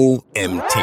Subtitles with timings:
[0.00, 0.78] OMT.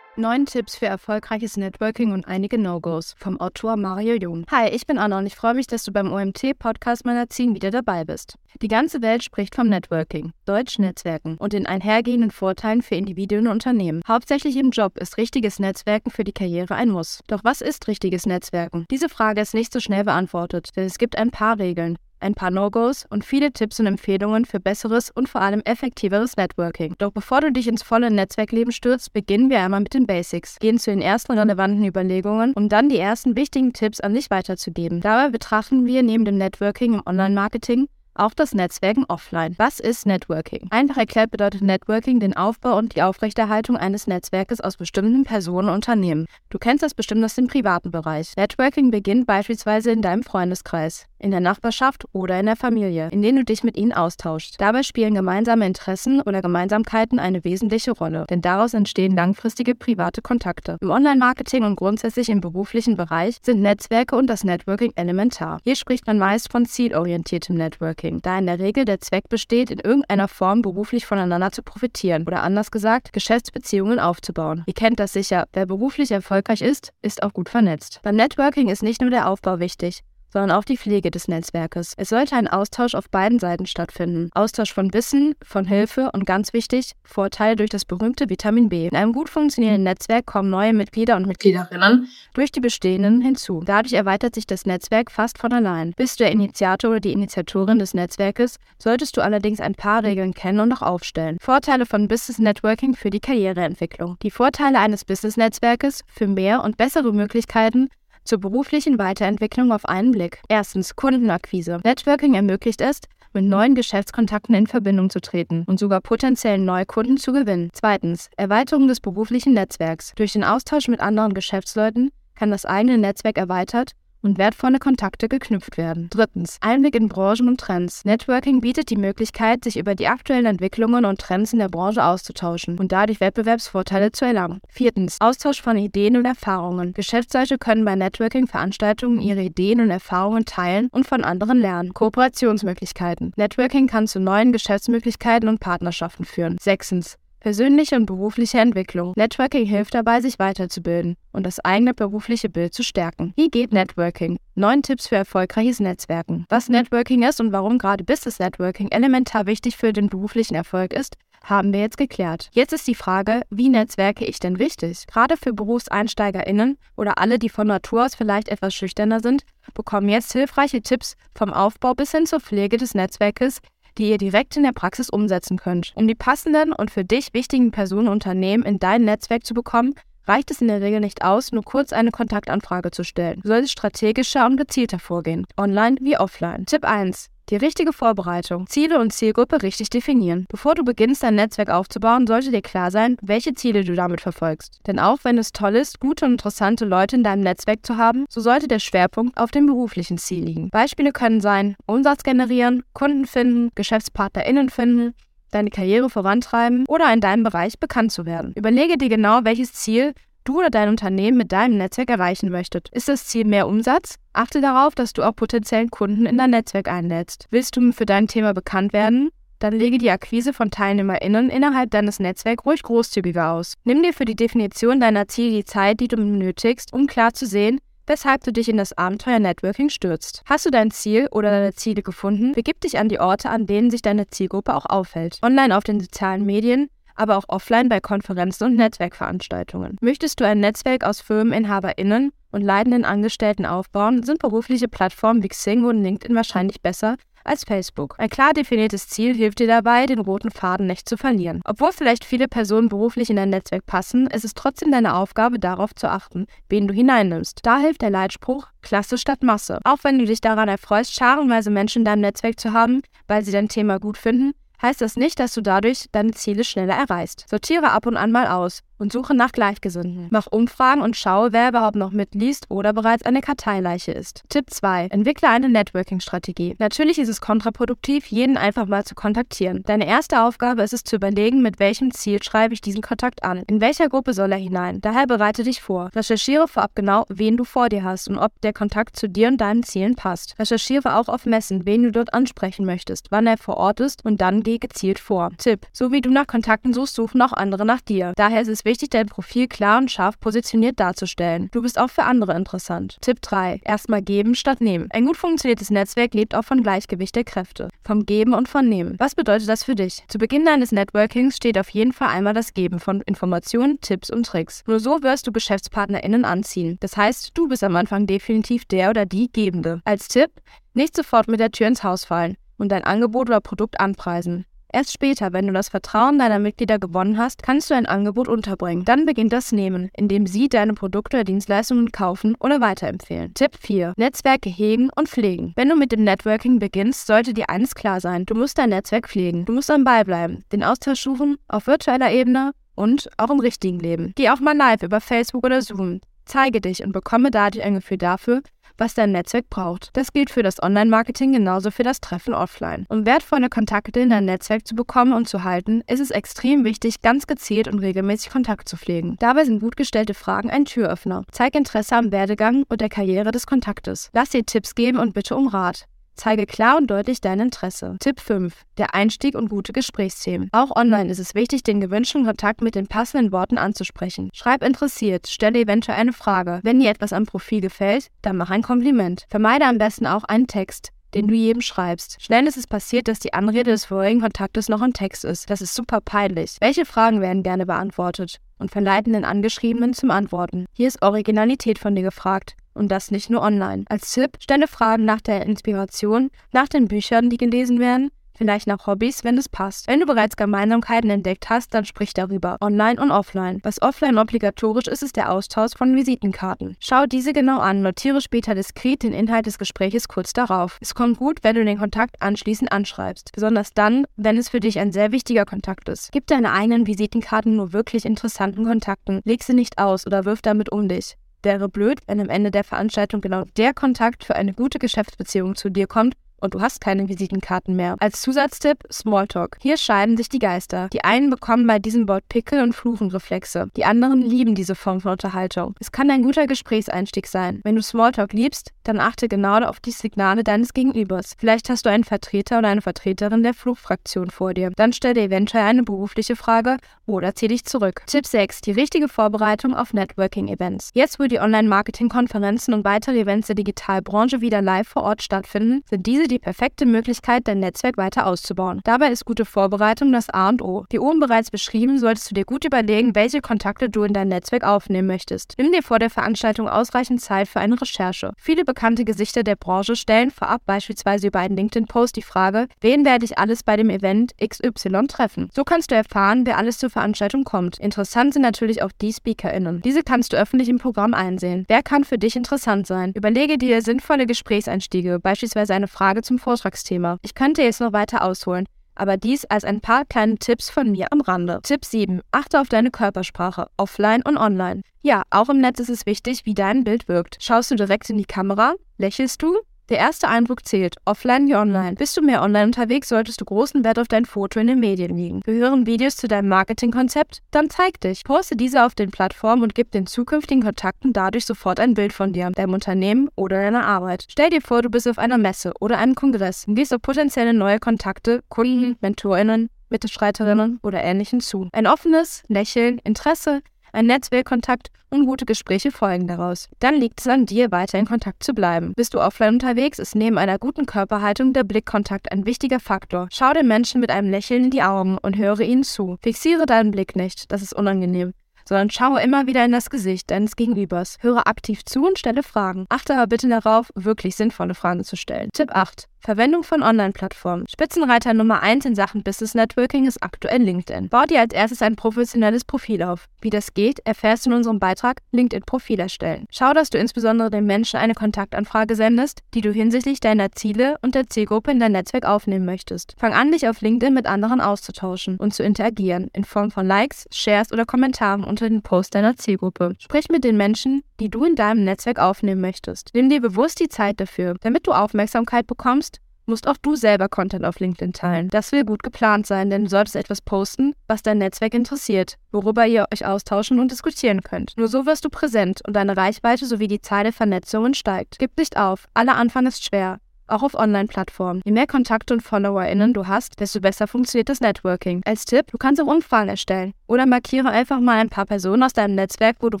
[0.16, 4.44] Neun Tipps für erfolgreiches Networking und einige No-Gos vom Autor Mario Jung.
[4.50, 7.70] Hi, ich bin Anna und ich freue mich, dass du beim OMT Podcast Magazin wieder
[7.70, 8.34] dabei bist.
[8.60, 13.52] Die ganze Welt spricht vom Networking, Deutsch Netzwerken und den einhergehenden Vorteilen für Individuen und
[13.52, 14.02] Unternehmen.
[14.08, 17.20] Hauptsächlich im Job ist richtiges Netzwerken für die Karriere ein Muss.
[17.28, 18.86] Doch was ist richtiges Netzwerken?
[18.90, 22.50] Diese Frage ist nicht so schnell beantwortet, denn es gibt ein paar Regeln, ein paar
[22.50, 26.94] No-Gos und viele Tipps und Empfehlungen für besseres und vor allem effektiveres Networking.
[26.98, 30.78] Doch bevor du dich ins volle Netzwerkleben stürzt, beginnen wir einmal mit den Basics, gehen
[30.78, 35.00] zu den ersten relevanten Überlegungen, um dann die ersten wichtigen Tipps an dich weiterzugeben.
[35.00, 39.54] Dabei betrachten wir neben dem Networking im Online-Marketing auch das Netzwerken offline.
[39.56, 40.68] Was ist Networking?
[40.70, 45.74] Einfach erklärt bedeutet Networking den Aufbau und die Aufrechterhaltung eines Netzwerkes aus bestimmten Personen und
[45.74, 46.26] Unternehmen.
[46.50, 48.34] Du kennst das bestimmt aus dem privaten Bereich.
[48.36, 53.38] Networking beginnt beispielsweise in deinem Freundeskreis, in der Nachbarschaft oder in der Familie, in denen
[53.38, 54.60] du dich mit ihnen austauschst.
[54.60, 60.76] Dabei spielen gemeinsame Interessen oder Gemeinsamkeiten eine wesentliche Rolle, denn daraus entstehen langfristige private Kontakte.
[60.80, 65.60] Im Online-Marketing und grundsätzlich im beruflichen Bereich sind Netzwerke und das Networking elementar.
[65.64, 68.20] Hier spricht man meist von zielorientiertem Networking.
[68.22, 72.42] Da in der Regel der Zweck besteht, in irgendeiner Form beruflich voneinander zu profitieren oder
[72.42, 74.64] anders gesagt, Geschäftsbeziehungen aufzubauen.
[74.66, 78.00] Ihr kennt das sicher, wer beruflich erfolgreich ist, ist auch gut vernetzt.
[78.02, 81.94] Beim Networking ist nicht nur der Aufbau wichtig, sondern auch die Pflege des Netzwerkes.
[81.96, 84.30] Es sollte ein Austausch auf beiden Seiten stattfinden.
[84.34, 88.86] Austausch von Wissen, von Hilfe und ganz wichtig, Vorteile durch das berühmte Vitamin B.
[88.86, 93.62] In einem gut funktionierenden Netzwerk kommen neue Mitglieder und Mitgliederinnen durch die bestehenden hinzu.
[93.64, 95.92] Dadurch erweitert sich das Netzwerk fast von allein.
[95.96, 100.34] Bist du der Initiator oder die Initiatorin des Netzwerkes, solltest du allerdings ein paar Regeln
[100.34, 101.38] kennen und auch aufstellen.
[101.40, 104.16] Vorteile von Business Networking für die Karriereentwicklung.
[104.22, 107.88] Die Vorteile eines Business Netzwerkes für mehr und bessere Möglichkeiten
[108.30, 110.40] zur beruflichen Weiterentwicklung auf einen Blick.
[110.48, 111.80] Erstens Kundenakquise.
[111.82, 113.00] Networking ermöglicht es,
[113.32, 117.70] mit neuen Geschäftskontakten in Verbindung zu treten und sogar potenziellen Neukunden zu gewinnen.
[117.72, 120.12] Zweitens Erweiterung des beruflichen Netzwerks.
[120.14, 125.76] Durch den Austausch mit anderen Geschäftsleuten kann das eigene Netzwerk erweitert und wertvolle Kontakte geknüpft
[125.76, 126.08] werden.
[126.10, 128.04] Drittens, Einblick in Branchen und Trends.
[128.04, 132.78] Networking bietet die Möglichkeit, sich über die aktuellen Entwicklungen und Trends in der Branche auszutauschen
[132.78, 134.60] und dadurch Wettbewerbsvorteile zu erlangen.
[134.68, 136.92] Viertens, Austausch von Ideen und Erfahrungen.
[136.92, 141.94] Geschäftsleute können bei Networking-Veranstaltungen ihre Ideen und Erfahrungen teilen und von anderen lernen.
[141.94, 143.32] Kooperationsmöglichkeiten.
[143.36, 146.56] Networking kann zu neuen Geschäftsmöglichkeiten und Partnerschaften führen.
[146.60, 149.14] Sechstens, Persönliche und berufliche Entwicklung.
[149.16, 153.32] Networking hilft dabei, sich weiterzubilden und das eigene berufliche Bild zu stärken.
[153.34, 154.38] Wie geht Networking?
[154.54, 156.44] Neun Tipps für erfolgreiches Netzwerken.
[156.50, 161.16] Was Networking ist und warum gerade Business Networking elementar wichtig für den beruflichen Erfolg ist,
[161.42, 162.50] haben wir jetzt geklärt.
[162.52, 165.06] Jetzt ist die Frage, wie netzwerke ich denn richtig?
[165.06, 170.32] Gerade für BerufseinsteigerInnen oder alle, die von Natur aus vielleicht etwas schüchterner sind, bekommen jetzt
[170.32, 173.60] hilfreiche Tipps vom Aufbau bis hin zur Pflege des Netzwerkes,
[174.00, 175.92] die ihr direkt in der Praxis umsetzen könnt.
[175.94, 179.94] Um die passenden und für dich wichtigen Personen und Unternehmen in dein Netzwerk zu bekommen,
[180.26, 183.40] reicht es in der Regel nicht aus, nur kurz eine Kontaktanfrage zu stellen.
[183.42, 186.66] Du solltest strategischer und gezielter vorgehen, online wie offline.
[186.66, 187.28] Tipp 1.
[187.50, 188.68] Die richtige Vorbereitung.
[188.68, 190.46] Ziele und Zielgruppe richtig definieren.
[190.48, 194.78] Bevor du beginnst, dein Netzwerk aufzubauen, sollte dir klar sein, welche Ziele du damit verfolgst.
[194.86, 198.24] Denn auch wenn es toll ist, gute und interessante Leute in deinem Netzwerk zu haben,
[198.28, 200.70] so sollte der Schwerpunkt auf dem beruflichen Ziel liegen.
[200.70, 205.14] Beispiele können sein, Umsatz generieren, Kunden finden, GeschäftspartnerInnen finden,
[205.50, 208.52] deine Karriere vorantreiben oder in deinem Bereich bekannt zu werden.
[208.54, 210.14] Überlege dir genau, welches Ziel
[210.44, 212.88] du oder dein Unternehmen mit deinem Netzwerk erreichen möchtet.
[212.90, 214.16] Ist das Ziel mehr Umsatz?
[214.32, 217.46] Achte darauf, dass du auch potenziellen Kunden in dein Netzwerk einlädst.
[217.50, 219.30] Willst du für dein Thema bekannt werden?
[219.60, 223.74] Dann lege die Akquise von TeilnehmerInnen innerhalb deines Netzwerks ruhig großzügiger aus.
[223.84, 227.44] Nimm dir für die Definition deiner Ziele die Zeit, die du benötigst, um klar zu
[227.46, 230.42] sehen, weshalb du dich in das Abenteuer Networking stürzt.
[230.46, 232.52] Hast du dein Ziel oder deine Ziele gefunden?
[232.52, 235.38] Begib dich an die Orte, an denen sich deine Zielgruppe auch aufhält.
[235.42, 236.88] Online auf den sozialen Medien,
[237.20, 239.96] aber auch offline bei Konferenzen und Netzwerkveranstaltungen.
[240.00, 245.84] Möchtest du ein Netzwerk aus FirmeninhaberInnen und leitenden Angestellten aufbauen, sind berufliche Plattformen wie Xing
[245.84, 248.16] und LinkedIn wahrscheinlich besser als Facebook.
[248.18, 251.60] Ein klar definiertes Ziel hilft dir dabei, den roten Faden nicht zu verlieren.
[251.64, 255.94] Obwohl vielleicht viele Personen beruflich in dein Netzwerk passen, ist es trotzdem deine Aufgabe, darauf
[255.94, 257.60] zu achten, wen du hineinnimmst.
[257.62, 259.78] Da hilft der Leitspruch Klasse statt Masse.
[259.84, 263.52] Auch wenn du dich daran erfreust, scharenweise Menschen in deinem Netzwerk zu haben, weil sie
[263.52, 267.46] dein Thema gut finden, heißt das nicht, dass du dadurch deine Ziele schneller erreichst.
[267.48, 270.28] Sortiere ab und an mal aus und suche nach Gleichgesinnten.
[270.30, 274.42] Mach Umfragen und schaue, wer überhaupt noch mitliest oder bereits eine Karteileiche ist.
[274.48, 275.06] Tipp 2.
[275.06, 276.76] Entwickle eine Networking-Strategie.
[276.78, 279.82] Natürlich ist es kontraproduktiv, jeden einfach mal zu kontaktieren.
[279.86, 283.62] Deine erste Aufgabe ist es zu überlegen, mit welchem Ziel schreibe ich diesen Kontakt an.
[283.66, 285.00] In welcher Gruppe soll er hinein?
[285.00, 286.10] Daher bereite dich vor.
[286.14, 289.60] Recherchiere vorab genau, wen du vor dir hast und ob der Kontakt zu dir und
[289.60, 290.58] deinen Zielen passt.
[290.58, 294.40] Recherchiere auch auf Messen, wen du dort ansprechen möchtest, wann er vor Ort ist und
[294.40, 295.50] dann geh gezielt vor.
[295.58, 298.32] Tipp: So wie du nach Kontakten suchst, suchen auch andere nach dir.
[298.36, 301.68] Daher ist es dein Profil klar und scharf positioniert darzustellen.
[301.72, 303.18] Du bist auch für andere interessant.
[303.20, 305.08] Tipp 3: Erstmal geben statt nehmen.
[305.10, 309.14] Ein gut funktioniertes Netzwerk lebt auch von Gleichgewicht der Kräfte, vom Geben und von Nehmen.
[309.18, 310.24] Was bedeutet das für dich?
[310.28, 314.46] Zu Beginn deines Networkings steht auf jeden Fall einmal das Geben von Informationen, Tipps und
[314.46, 314.82] Tricks.
[314.86, 316.96] Nur so wirst du GeschäftspartnerInnen anziehen.
[317.00, 320.00] Das heißt, du bist am Anfang definitiv der oder die Gebende.
[320.04, 320.50] Als Tipp,
[320.94, 324.64] nicht sofort mit der Tür ins Haus fallen und dein Angebot oder Produkt anpreisen.
[324.92, 329.04] Erst später, wenn du das Vertrauen deiner Mitglieder gewonnen hast, kannst du ein Angebot unterbringen.
[329.04, 333.54] Dann beginnt das Nehmen, indem sie deine Produkte oder Dienstleistungen kaufen oder weiterempfehlen.
[333.54, 334.14] Tipp 4.
[334.16, 335.72] Netzwerke hegen und pflegen.
[335.76, 338.46] Wenn du mit dem Networking beginnst, sollte dir eines klar sein.
[338.46, 339.64] Du musst dein Netzwerk pflegen.
[339.64, 344.00] Du musst am Ball bleiben, den Austausch suchen, auf virtueller Ebene und auch im richtigen
[344.00, 344.32] Leben.
[344.34, 346.20] Geh auch mal live über Facebook oder Zoom.
[346.46, 348.62] Zeige dich und bekomme dadurch ein Gefühl dafür,
[349.00, 350.10] was dein Netzwerk braucht.
[350.12, 353.06] Das gilt für das Online-Marketing genauso für das Treffen offline.
[353.08, 357.22] Um wertvolle Kontakte in dein Netzwerk zu bekommen und zu halten, ist es extrem wichtig,
[357.22, 359.36] ganz gezielt und regelmäßig Kontakt zu pflegen.
[359.40, 361.44] Dabei sind gut gestellte Fragen ein Türöffner.
[361.50, 364.30] Zeig Interesse am Werdegang und der Karriere des Kontaktes.
[364.32, 366.06] Lass dir Tipps geben und bitte um Rat.
[366.34, 368.16] Zeige klar und deutlich dein Interesse.
[368.20, 368.74] Tipp 5.
[368.98, 370.68] Der Einstieg und gute Gesprächsthemen.
[370.72, 374.50] Auch online ist es wichtig, den gewünschten Kontakt mit den passenden Worten anzusprechen.
[374.54, 376.80] Schreib interessiert, stelle eventuell eine Frage.
[376.82, 379.44] Wenn dir etwas am Profil gefällt, dann mach ein Kompliment.
[379.48, 382.42] Vermeide am besten auch einen Text den du jedem schreibst.
[382.42, 385.70] Schnell ist es passiert, dass die Anrede des vorherigen Kontaktes noch ein Text ist.
[385.70, 386.76] Das ist super peinlich.
[386.80, 388.58] Welche Fragen werden gerne beantwortet?
[388.78, 390.86] Und verleiten den Angeschriebenen zum Antworten.
[390.92, 392.76] Hier ist Originalität von dir gefragt.
[392.94, 394.04] Und das nicht nur online.
[394.08, 399.06] Als Tipp, stelle Fragen nach der Inspiration, nach den Büchern, die gelesen werden, vielleicht nach
[399.06, 400.06] Hobbys, wenn es passt.
[400.06, 403.80] Wenn du bereits Gemeinsamkeiten entdeckt hast, dann sprich darüber, online und offline.
[403.84, 406.94] Was offline obligatorisch ist, ist der Austausch von Visitenkarten.
[407.00, 410.98] Schau diese genau an, notiere später diskret den Inhalt des Gespräches kurz darauf.
[411.00, 414.98] Es kommt gut, wenn du den Kontakt anschließend anschreibst, besonders dann, wenn es für dich
[414.98, 416.30] ein sehr wichtiger Kontakt ist.
[416.30, 420.92] Gib deine eigenen Visitenkarten nur wirklich interessanten Kontakten, leg sie nicht aus oder wirf damit
[420.92, 424.98] um dich wäre blöd, wenn am Ende der Veranstaltung genau der Kontakt für eine gute
[424.98, 428.16] Geschäftsbeziehung zu dir kommt und du hast keine Visitenkarten mehr.
[428.20, 429.76] Als Zusatztipp Smalltalk.
[429.80, 431.08] Hier scheiden sich die Geister.
[431.12, 433.88] Die einen bekommen bei diesem Wort Pickel und Fluchenreflexe.
[433.96, 435.94] Die anderen lieben diese Form von Unterhaltung.
[436.00, 437.80] Es kann ein guter Gesprächseinstieg sein.
[437.84, 441.54] Wenn du Smalltalk liebst, dann achte genau auf die Signale deines Gegenübers.
[441.58, 444.90] Vielleicht hast du einen Vertreter oder eine Vertreterin der Fluchfraktion vor dir.
[444.96, 446.96] Dann stell dir eventuell eine berufliche Frage
[447.26, 448.22] oder zieh dich zurück.
[448.26, 448.80] Tipp 6.
[448.80, 451.10] Die richtige Vorbereitung auf Networking-Events.
[451.14, 456.26] Jetzt, wo die Online-Marketing-Konferenzen und weitere Events der Digitalbranche wieder live vor Ort stattfinden, sind
[456.26, 459.00] diese die perfekte Möglichkeit, dein Netzwerk weiter auszubauen.
[459.04, 461.06] Dabei ist gute Vorbereitung das A und O.
[461.10, 464.84] Wie oben bereits beschrieben, solltest du dir gut überlegen, welche Kontakte du in dein Netzwerk
[464.84, 465.74] aufnehmen möchtest.
[465.78, 468.52] Nimm dir vor der Veranstaltung ausreichend Zeit für eine Recherche.
[468.56, 473.44] Viele bekannte Gesichter der Branche stellen vorab beispielsweise über einen LinkedIn-Post die Frage, wen werde
[473.44, 475.70] ich alles bei dem Event XY treffen.
[475.72, 477.98] So kannst du erfahren, wer alles zur Veranstaltung kommt.
[477.98, 480.02] Interessant sind natürlich auch die SpeakerInnen.
[480.02, 481.84] Diese kannst du öffentlich im Programm einsehen.
[481.88, 483.32] Wer kann für dich interessant sein?
[483.34, 487.38] Überlege dir sinnvolle Gesprächseinstiege, beispielsweise eine Frage Frage zum Vortragsthema.
[487.42, 491.26] Ich könnte jetzt noch weiter ausholen, aber dies als ein paar kleine Tipps von mir
[491.32, 491.80] am Rande.
[491.82, 492.40] Tipp 7.
[492.50, 495.02] Achte auf deine Körpersprache, offline und online.
[495.22, 497.58] Ja, auch im Netz ist es wichtig, wie dein Bild wirkt.
[497.60, 498.94] Schaust du direkt in die Kamera?
[499.18, 499.76] Lächelst du?
[500.10, 502.16] Der erste Eindruck zählt, offline wie online.
[502.16, 505.36] Bist du mehr online unterwegs, solltest du großen Wert auf dein Foto in den Medien
[505.36, 505.60] legen.
[505.60, 507.60] Gehören Videos zu deinem Marketingkonzept?
[507.70, 508.42] Dann zeig dich.
[508.42, 512.52] Poste diese auf den Plattformen und gib den zukünftigen Kontakten dadurch sofort ein Bild von
[512.52, 514.46] dir, deinem Unternehmen oder deiner Arbeit.
[514.48, 517.72] Stell dir vor, du bist auf einer Messe oder einem Kongress und gehst auf potenzielle
[517.72, 521.88] neue Kontakte, Kunden, MentorInnen, Mitstreiterinnen oder Ähnlichem zu.
[521.92, 523.80] Ein offenes Lächeln, Interesse,
[524.12, 526.88] ein Netzwerkkontakt und gute Gespräche folgen daraus.
[526.98, 529.12] Dann liegt es an dir, weiter in Kontakt zu bleiben.
[529.14, 533.48] Bist du offline unterwegs, ist neben einer guten Körperhaltung der Blickkontakt ein wichtiger Faktor.
[533.52, 536.36] Schau den Menschen mit einem Lächeln in die Augen und höre ihnen zu.
[536.42, 538.52] Fixiere deinen Blick nicht, das ist unangenehm
[538.90, 541.36] sondern schaue immer wieder in das Gesicht deines Gegenübers.
[541.40, 543.06] Höre aktiv zu und stelle Fragen.
[543.08, 545.70] Achte aber bitte darauf, wirklich sinnvolle Fragen zu stellen.
[545.72, 546.26] Tipp 8.
[546.42, 547.84] Verwendung von Online-Plattformen.
[547.86, 551.28] Spitzenreiter Nummer 1 in Sachen Business Networking ist aktuell LinkedIn.
[551.28, 553.44] Bau dir als erstes ein professionelles Profil auf.
[553.60, 556.64] Wie das geht, erfährst du in unserem Beitrag LinkedIn-Profil erstellen.
[556.70, 561.34] Schau, dass du insbesondere den Menschen eine Kontaktanfrage sendest, die du hinsichtlich deiner Ziele und
[561.34, 563.34] der Zielgruppe in dein Netzwerk aufnehmen möchtest.
[563.38, 567.48] Fang an, dich auf LinkedIn mit anderen auszutauschen und zu interagieren, in Form von Likes,
[567.52, 570.14] Shares oder Kommentaren unter den Posts deiner Zielgruppe.
[570.18, 573.30] Sprich mit den Menschen, die du in deinem Netzwerk aufnehmen möchtest.
[573.34, 577.84] Nimm dir bewusst die Zeit dafür, damit du Aufmerksamkeit bekommst musst auch du selber Content
[577.84, 578.68] auf LinkedIn teilen.
[578.68, 583.06] Das will gut geplant sein, denn du solltest etwas posten, was dein Netzwerk interessiert, worüber
[583.06, 584.94] ihr euch austauschen und diskutieren könnt.
[584.96, 588.58] Nur so wirst du präsent und deine Reichweite sowie die Zahl der Vernetzungen steigt.
[588.58, 590.38] Gib nicht auf, aller Anfang ist schwer.
[590.70, 591.82] Auch auf Online-Plattformen.
[591.84, 595.42] Je mehr Kontakte und FollowerInnen du hast, desto besser funktioniert das Networking.
[595.44, 599.12] Als Tipp, du kannst auch Umfragen erstellen oder markiere einfach mal ein paar Personen aus
[599.12, 600.00] deinem Netzwerk, wo du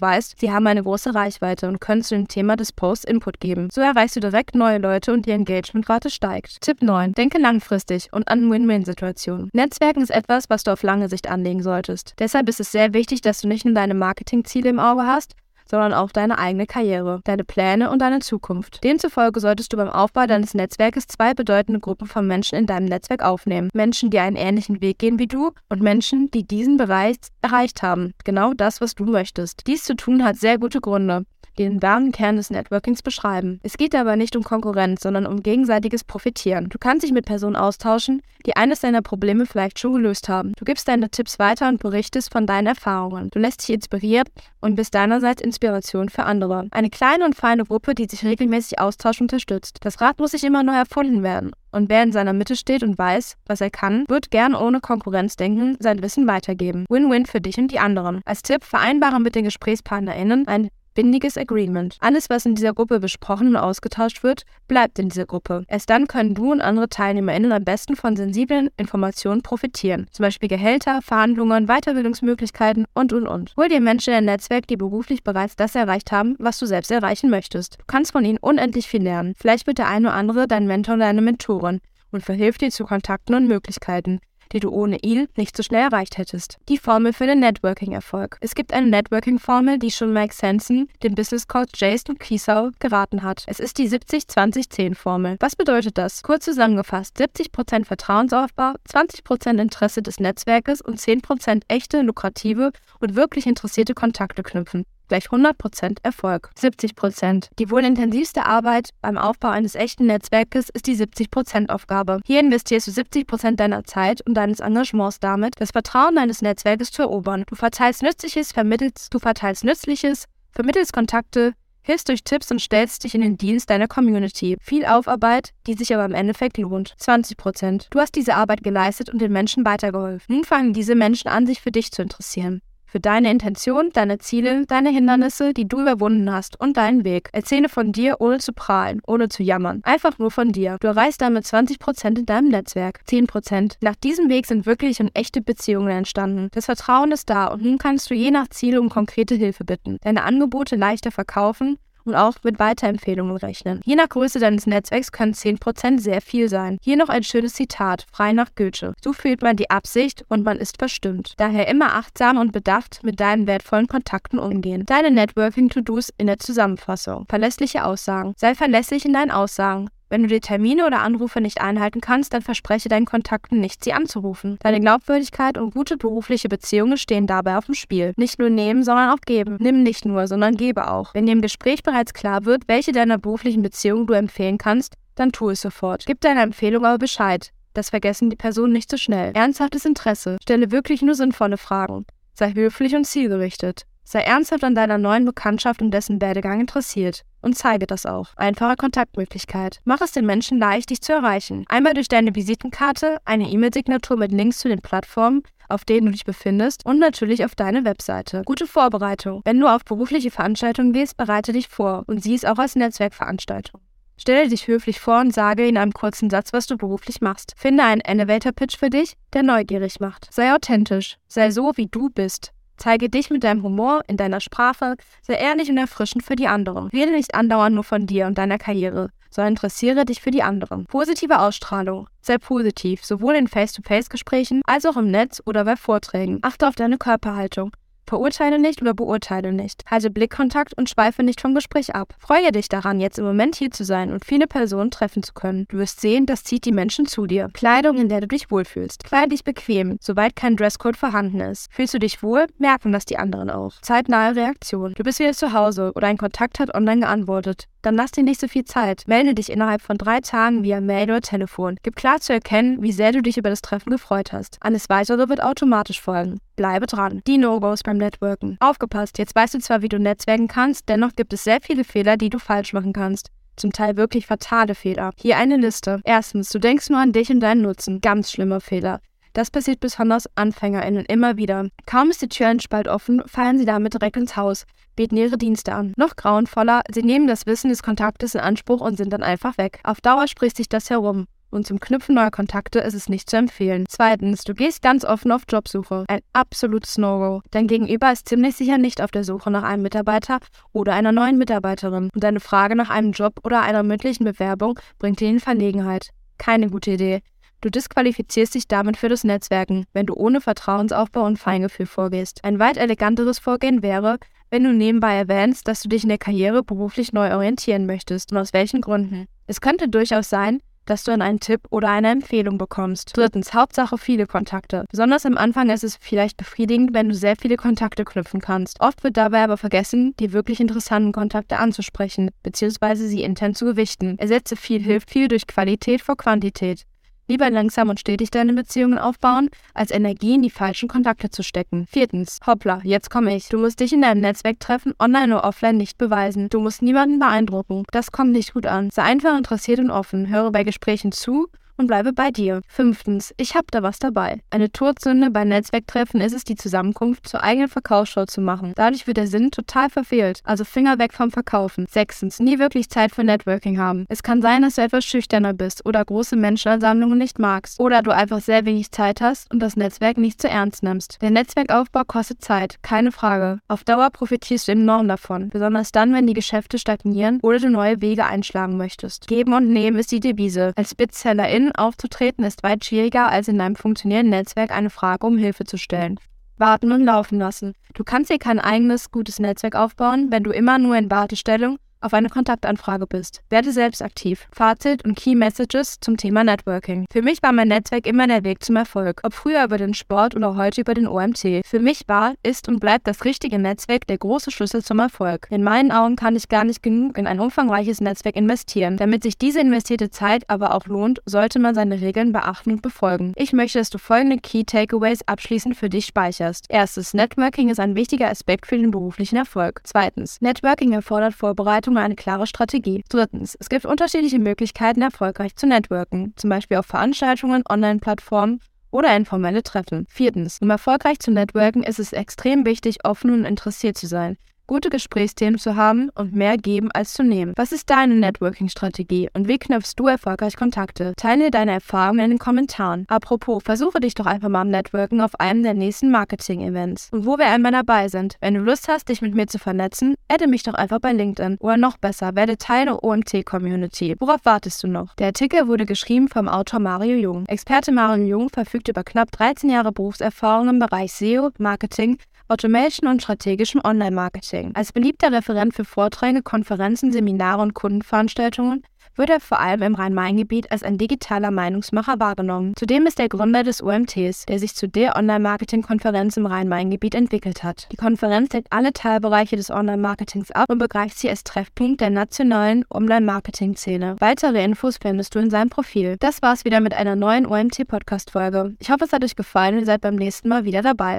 [0.00, 3.68] weißt, sie haben eine große Reichweite und können zu dem Thema des Posts Input geben.
[3.72, 6.60] So erreichst du direkt neue Leute und die Engagementrate steigt.
[6.60, 7.12] Tipp 9.
[7.12, 9.50] Denke langfristig und an Win-Win-Situationen.
[9.52, 12.14] Netzwerken ist etwas, was du auf lange Sicht anlegen solltest.
[12.18, 15.34] Deshalb ist es sehr wichtig, dass du nicht nur deine Marketingziele im Auge hast,
[15.70, 18.82] sondern auch deine eigene Karriere, deine Pläne und deine Zukunft.
[18.82, 23.22] Demzufolge solltest du beim Aufbau deines Netzwerkes zwei bedeutende Gruppen von Menschen in deinem Netzwerk
[23.22, 23.70] aufnehmen.
[23.72, 28.12] Menschen, die einen ähnlichen Weg gehen wie du und Menschen, die diesen Bereich erreicht haben.
[28.24, 29.66] Genau das, was du möchtest.
[29.66, 31.24] Dies zu tun hat sehr gute Gründe
[31.60, 33.60] den wahren Kern des Networkings beschreiben.
[33.62, 36.68] Es geht aber nicht um Konkurrenz, sondern um gegenseitiges Profitieren.
[36.70, 40.54] Du kannst dich mit Personen austauschen, die eines deiner Probleme vielleicht schon gelöst haben.
[40.56, 43.28] Du gibst deine Tipps weiter und berichtest von deinen Erfahrungen.
[43.30, 44.26] Du lässt dich inspirieren
[44.60, 46.66] und bist deinerseits Inspiration für andere.
[46.70, 49.78] Eine kleine und feine Gruppe, die sich regelmäßig austauscht unterstützt.
[49.82, 51.50] Das Rad muss nicht immer neu erfunden werden.
[51.72, 55.36] Und wer in seiner Mitte steht und weiß, was er kann, wird gern ohne Konkurrenz
[55.36, 56.84] denken, sein Wissen weitergeben.
[56.88, 58.22] Win-win für dich und die anderen.
[58.24, 61.96] Als Tipp vereinbare mit den GesprächspartnerInnen ein bindiges Agreement.
[62.00, 65.64] Alles, was in dieser Gruppe besprochen und ausgetauscht wird, bleibt in dieser Gruppe.
[65.68, 70.06] Erst dann können du und andere TeilnehmerInnen am besten von sensiblen Informationen profitieren.
[70.10, 73.54] Zum Beispiel Gehälter, Verhandlungen, Weiterbildungsmöglichkeiten und und und.
[73.56, 76.90] Hol dir Menschen in ein Netzwerk, die beruflich bereits das erreicht haben, was du selbst
[76.90, 77.80] erreichen möchtest.
[77.80, 79.34] Du kannst von ihnen unendlich viel lernen.
[79.36, 81.80] Vielleicht wird der eine oder andere dein Mentor oder deine Mentorin
[82.12, 84.20] und verhilft dir zu Kontakten und Möglichkeiten
[84.52, 86.58] die du ohne ihn nicht so schnell erreicht hättest.
[86.68, 88.38] Die Formel für den Networking-Erfolg.
[88.40, 93.44] Es gibt eine Networking-Formel, die schon Mike Sanson, dem Business Coach Jason Kiesau, geraten hat.
[93.46, 95.36] Es ist die 70-20-10-Formel.
[95.40, 96.22] Was bedeutet das?
[96.22, 103.94] Kurz zusammengefasst, 70% Vertrauensaufbau, 20% Interesse des Netzwerkes und 10% echte, lukrative und wirklich interessierte
[103.94, 106.50] Kontakte knüpfen gleich 100% Erfolg.
[106.58, 107.48] 70%.
[107.58, 112.20] Die wohl intensivste Arbeit beim Aufbau eines echten Netzwerkes ist die 70%-Aufgabe.
[112.24, 117.02] Hier investierst du 70% deiner Zeit und deines Engagements damit, das Vertrauen deines Netzwerkes zu
[117.02, 117.44] erobern.
[117.46, 123.14] Du verteilst Nützliches, vermittelst, du verteilst Nützliches, vermittelst Kontakte, hilfst durch Tipps und stellst dich
[123.14, 124.56] in den Dienst deiner Community.
[124.60, 126.94] Viel Aufarbeit, die sich aber im Endeffekt lohnt.
[127.00, 127.88] 20%.
[127.90, 130.34] Du hast diese Arbeit geleistet und den Menschen weitergeholfen.
[130.34, 134.66] Nun fangen diese Menschen an, sich für dich zu interessieren für deine Intention, deine Ziele,
[134.66, 137.28] deine Hindernisse, die du überwunden hast und deinen Weg.
[137.32, 139.80] Erzähle von dir, ohne zu prahlen, ohne zu jammern.
[139.84, 140.76] Einfach nur von dir.
[140.80, 143.02] Du erreichst damit 20% in deinem Netzwerk.
[143.08, 143.76] 10%.
[143.80, 146.48] Nach diesem Weg sind wirklich und echte Beziehungen entstanden.
[146.52, 149.98] Das Vertrauen ist da und nun kannst du je nach Ziel um konkrete Hilfe bitten.
[150.02, 153.80] Deine Angebote leichter verkaufen und auch mit Weiterempfehlungen rechnen.
[153.84, 156.78] Je nach Größe deines Netzwerks können 10% sehr viel sein.
[156.82, 158.94] Hier noch ein schönes Zitat, frei nach Goethe.
[159.02, 161.34] So fühlt man die Absicht und man ist verstimmt.
[161.36, 164.84] Daher immer achtsam und bedacht mit deinen wertvollen Kontakten umgehen.
[164.86, 167.26] Deine Networking-To-Dos in der Zusammenfassung.
[167.28, 168.34] Verlässliche Aussagen.
[168.36, 169.88] Sei verlässlich in deinen Aussagen.
[170.10, 173.92] Wenn du die Termine oder Anrufe nicht einhalten kannst, dann verspreche deinen Kontakten nicht, sie
[173.92, 174.58] anzurufen.
[174.60, 178.12] Deine Glaubwürdigkeit und gute berufliche Beziehungen stehen dabei auf dem Spiel.
[178.16, 179.56] Nicht nur nehmen, sondern auch geben.
[179.60, 181.14] Nimm nicht nur, sondern gebe auch.
[181.14, 185.30] Wenn dir im Gespräch bereits klar wird, welche deiner beruflichen Beziehungen du empfehlen kannst, dann
[185.30, 186.04] tu es sofort.
[186.06, 187.52] Gib deiner Empfehlung aber Bescheid.
[187.72, 189.32] Das vergessen die Personen nicht so schnell.
[189.34, 190.38] Ernsthaftes Interesse.
[190.42, 192.04] Stelle wirklich nur sinnvolle Fragen.
[192.34, 193.86] Sei höflich und zielgerichtet.
[194.10, 198.34] Sei ernsthaft an deiner neuen Bekanntschaft und dessen Werdegang interessiert und zeige das auch.
[198.34, 199.78] Einfache Kontaktmöglichkeit.
[199.84, 201.64] Mach es den Menschen leicht, dich zu erreichen.
[201.68, 206.24] Einmal durch deine Visitenkarte, eine E-Mail-Signatur mit Links zu den Plattformen, auf denen du dich
[206.24, 208.42] befindest und natürlich auf deine Webseite.
[208.46, 209.42] Gute Vorbereitung.
[209.44, 213.80] Wenn du auf berufliche Veranstaltungen gehst, bereite dich vor und sieh es auch als Netzwerkveranstaltung.
[214.16, 217.54] Stelle dich höflich vor und sage in einem kurzen Satz, was du beruflich machst.
[217.56, 220.26] Finde einen Elevator-Pitch für dich, der neugierig macht.
[220.32, 221.16] Sei authentisch.
[221.28, 222.52] Sei so, wie du bist.
[222.80, 226.88] Zeige dich mit deinem Humor, in deiner Sprache, sei ehrlich und erfrischend für die anderen.
[226.88, 230.86] Rede nicht andauernd nur von dir und deiner Karriere, sondern interessiere dich für die anderen.
[230.86, 232.08] Positive Ausstrahlung.
[232.22, 236.38] Sei positiv, sowohl in Face-to-Face-Gesprächen als auch im Netz oder bei Vorträgen.
[236.40, 237.70] Achte auf deine Körperhaltung.
[238.10, 239.84] Verurteile nicht oder beurteile nicht.
[239.88, 242.12] Halte Blickkontakt und schweife nicht vom Gespräch ab.
[242.18, 245.66] Freue dich daran, jetzt im Moment hier zu sein und viele Personen treffen zu können.
[245.68, 247.50] Du wirst sehen, das zieht die Menschen zu dir.
[247.52, 249.04] Kleidung, in der du dich wohlfühlst.
[249.04, 251.72] Kleide dich bequem, soweit kein Dresscode vorhanden ist.
[251.72, 253.74] Fühlst du dich wohl, merken das die anderen auch.
[253.80, 254.92] Zeitnahe Reaktion.
[254.96, 257.68] Du bist wieder zu Hause oder ein Kontakt hat online geantwortet.
[257.82, 259.04] Dann lass dir nicht so viel Zeit.
[259.06, 261.76] Melde dich innerhalb von drei Tagen via Mail oder Telefon.
[261.82, 264.58] Gib klar zu erkennen, wie sehr du dich über das Treffen gefreut hast.
[264.60, 266.38] Alles weitere wird automatisch folgen.
[266.56, 267.22] Bleibe dran.
[267.26, 268.56] Die No-Gos beim Networken.
[268.60, 272.16] Aufgepasst, jetzt weißt du zwar, wie du netzwerken kannst, dennoch gibt es sehr viele Fehler,
[272.16, 275.10] die du falsch machen kannst zum Teil wirklich fatale Fehler.
[275.20, 276.00] Hier eine Liste.
[276.04, 278.00] Erstens, du denkst nur an dich und deinen Nutzen.
[278.00, 279.00] Ganz schlimmer Fehler.
[279.32, 281.68] Das passiert besonders AnfängerInnen immer wieder.
[281.86, 284.64] Kaum ist die Tür ein Spalt offen, fallen sie damit direkt ins Haus,
[284.96, 285.92] bieten ihre Dienste an.
[285.96, 289.80] Noch grauenvoller, sie nehmen das Wissen des Kontaktes in Anspruch und sind dann einfach weg.
[289.84, 293.36] Auf Dauer spricht sich das herum und zum Knüpfen neuer Kontakte ist es nicht zu
[293.36, 293.84] empfehlen.
[293.88, 296.04] Zweitens, du gehst ganz offen auf Jobsuche.
[296.08, 297.42] Ein absolutes No-Go.
[297.50, 300.38] Dein Gegenüber ist ziemlich sicher nicht auf der Suche nach einem Mitarbeiter
[300.72, 305.20] oder einer neuen Mitarbeiterin und deine Frage nach einem Job oder einer mündlichen Bewerbung bringt
[305.20, 306.10] dir in Verlegenheit.
[306.38, 307.20] Keine gute Idee.
[307.60, 312.42] Du disqualifizierst dich damit für das Netzwerken, wenn du ohne Vertrauensaufbau und Feingefühl vorgehst.
[312.42, 314.18] Ein weit eleganteres Vorgehen wäre,
[314.50, 318.38] wenn du nebenbei erwähnst, dass du dich in der Karriere beruflich neu orientieren möchtest und
[318.38, 319.26] aus welchen Gründen.
[319.46, 323.16] Es könnte durchaus sein, dass du einen Tipp oder eine Empfehlung bekommst.
[323.16, 324.86] Drittens, Hauptsache viele Kontakte.
[324.90, 328.80] Besonders am Anfang ist es vielleicht befriedigend, wenn du sehr viele Kontakte knüpfen kannst.
[328.80, 332.94] Oft wird dabei aber vergessen, die wirklich interessanten Kontakte anzusprechen, bzw.
[332.94, 334.18] sie intern zu gewichten.
[334.18, 336.86] Ersetze viel hilft viel durch Qualität vor Quantität.
[337.30, 341.86] Lieber langsam und stetig deine Beziehungen aufbauen, als Energie in die falschen Kontakte zu stecken.
[341.88, 343.48] Viertens, hoppla, jetzt komme ich.
[343.48, 346.48] Du musst dich in deinem Netzwerk treffen, online oder offline nicht beweisen.
[346.48, 347.84] Du musst niemanden beeindrucken.
[347.92, 348.90] Das kommt nicht gut an.
[348.90, 350.28] Sei einfach interessiert und offen.
[350.28, 351.46] Höre bei Gesprächen zu
[351.80, 352.60] und bleibe bei dir.
[352.68, 354.40] Fünftens, ich hab da was dabei.
[354.50, 358.72] Eine Todsünde bei Netzwerktreffen ist es, die Zusammenkunft zur eigenen Verkaufsshow zu machen.
[358.76, 360.40] Dadurch wird der Sinn total verfehlt.
[360.44, 361.86] Also Finger weg vom Verkaufen.
[361.90, 364.04] Sechstens, nie wirklich Zeit für Networking haben.
[364.08, 367.80] Es kann sein, dass du etwas schüchterner bist oder große Menschenansammlungen nicht magst.
[367.80, 371.18] Oder du einfach sehr wenig Zeit hast und das Netzwerk nicht zu ernst nimmst.
[371.22, 373.60] Der Netzwerkaufbau kostet Zeit, keine Frage.
[373.68, 375.48] Auf Dauer profitierst du enorm davon.
[375.48, 379.26] Besonders dann, wenn die Geschäfte stagnieren oder du neue Wege einschlagen möchtest.
[379.26, 380.72] Geben und nehmen ist die Devise.
[380.76, 385.64] Als Bitsellerin aufzutreten ist weit schwieriger, als in einem funktionierenden Netzwerk eine Frage um Hilfe
[385.64, 386.18] zu stellen.
[386.56, 387.74] Warten und laufen lassen.
[387.94, 392.14] Du kannst dir kein eigenes gutes Netzwerk aufbauen, wenn du immer nur in Wartestellung auf
[392.14, 393.42] eine Kontaktanfrage bist.
[393.50, 394.46] Werde selbst aktiv.
[394.52, 397.06] Fazit und Key Messages zum Thema Networking.
[397.10, 399.20] Für mich war mein Netzwerk immer der Weg zum Erfolg.
[399.22, 401.62] Ob früher über den Sport oder heute über den OMT.
[401.64, 405.46] Für mich war, ist und bleibt das richtige Netzwerk der große Schlüssel zum Erfolg.
[405.50, 408.96] In meinen Augen kann ich gar nicht genug in ein umfangreiches Netzwerk investieren.
[408.96, 413.32] Damit sich diese investierte Zeit aber auch lohnt, sollte man seine Regeln beachten und befolgen.
[413.36, 416.66] Ich möchte, dass du folgende Key Takeaways abschließend für dich speicherst.
[416.68, 419.80] Erstens, Networking ist ein wichtiger Aspekt für den beruflichen Erfolg.
[419.84, 423.02] Zweitens, Networking erfordert Vorbereitung Vorbereitung eine klare Strategie.
[423.08, 429.62] Drittens, es gibt unterschiedliche Möglichkeiten, erfolgreich zu networken, zum Beispiel auf Veranstaltungen, Online-Plattformen oder informelle
[429.62, 430.06] Treffen.
[430.08, 434.36] Viertens, um erfolgreich zu networken, ist es extrem wichtig, offen und interessiert zu sein
[434.70, 437.54] gute Gesprächsthemen zu haben und mehr geben als zu nehmen.
[437.56, 441.12] Was ist deine Networking-Strategie und wie knüpfst du erfolgreich Kontakte?
[441.16, 443.04] Teile deine Erfahrungen in den Kommentaren.
[443.08, 447.08] Apropos, versuche dich doch einfach mal am Networken auf einem der nächsten Marketing-Events.
[447.10, 450.14] Und wo wir einmal dabei sind, wenn du Lust hast, dich mit mir zu vernetzen,
[450.28, 451.56] adde mich doch einfach bei LinkedIn.
[451.58, 454.14] Oder noch besser, werde Teil der OMT-Community.
[454.20, 455.16] Worauf wartest du noch?
[455.16, 457.44] Der Artikel wurde geschrieben vom Autor Mario Jung.
[457.46, 462.18] Experte Mario Jung verfügt über knapp 13 Jahre Berufserfahrung im Bereich SEO, Marketing,
[462.50, 464.72] Automation und strategischem Online-Marketing.
[464.74, 468.82] Als beliebter Referent für Vorträge, Konferenzen, Seminare und Kundenveranstaltungen
[469.16, 472.72] wird er vor allem im Rhein-Main-Gebiet als ein digitaler Meinungsmacher wahrgenommen.
[472.76, 477.86] Zudem ist er Gründer des UMTs, der sich zu der Online-Marketing-Konferenz im Rhein-Main-Gebiet entwickelt hat.
[477.92, 482.84] Die Konferenz deckt alle Teilbereiche des Online-Marketings ab und begreift sie als Treffpunkt der nationalen
[482.90, 484.16] Online-Marketing-Szene.
[484.20, 486.16] Weitere Infos findest du in seinem Profil.
[486.18, 488.74] Das war's wieder mit einer neuen OMT-Podcast-Folge.
[488.78, 491.18] Ich hoffe, es hat euch gefallen und ihr seid beim nächsten Mal wieder dabei.